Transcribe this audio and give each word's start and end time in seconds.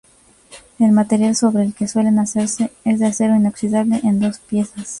El 0.79 0.93
material 0.93 1.35
sobre 1.35 1.61
el 1.63 1.75
que 1.75 1.87
suelen 1.87 2.17
hacerse 2.17 2.71
es 2.85 2.97
de 2.99 3.05
acero 3.05 3.35
inoxidable 3.35 4.01
en 4.03 4.19
dos 4.19 4.39
piezas. 4.39 4.89